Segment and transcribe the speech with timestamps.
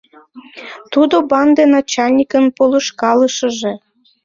[0.91, 3.73] Тудо банде начальникын полышкалышыже».